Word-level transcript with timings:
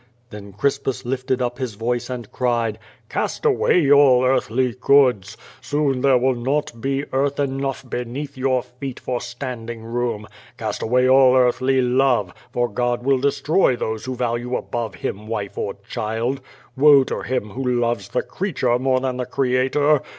'* 0.17 0.29
Then 0.31 0.53
Crispus 0.53 1.05
lifted 1.05 1.43
up 1.43 1.59
his 1.59 1.75
voice 1.75 2.09
and 2.09 2.31
cried: 2.31 2.79
"Cast 3.07 3.45
away 3.45 3.91
all 3.91 4.25
earthly 4.25 4.73
goods. 4.73 5.37
Soon 5.61 6.01
there 6.01 6.17
will 6.17 6.33
not 6.33 6.81
be 6.81 7.05
earth 7.13 7.39
enough 7.39 7.87
beneath 7.87 8.35
your 8.35 8.63
feet 8.63 8.99
for 8.99 9.21
standing 9.21 9.83
room. 9.83 10.27
Cast 10.57 10.81
away 10.81 11.07
all 11.07 11.35
earthly 11.37 11.83
love, 11.83 12.33
for 12.51 12.67
God 12.67 13.03
will 13.03 13.19
destroy 13.19 13.75
those 13.75 14.05
who 14.05 14.15
value 14.15 14.55
above 14.57 14.95
Him 14.95 15.27
wife 15.27 15.55
or 15.55 15.75
child. 15.87 16.41
Woe 16.75 17.03
to 17.03 17.21
him 17.21 17.51
who 17.51 17.63
loves 17.79 18.09
the 18.09 18.23
creature 18.23 18.79
more 18.79 18.99
than 19.01 19.17
the 19.17 19.25
Creator. 19.27 20.01